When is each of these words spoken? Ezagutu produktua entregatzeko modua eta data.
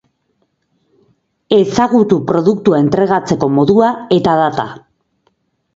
Ezagutu 1.57 2.19
produktua 2.33 2.81
entregatzeko 2.87 3.53
modua 3.61 3.95
eta 4.21 4.39
data. 4.45 4.69